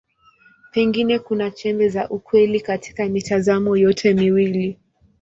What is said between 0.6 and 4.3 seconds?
Pengine kuna chembe za ukweli katika mitazamo yote